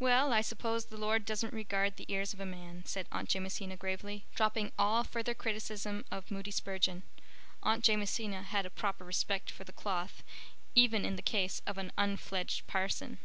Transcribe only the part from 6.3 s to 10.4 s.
Moody Spurgeon. Aunt Jamesina had a proper respect for the cloth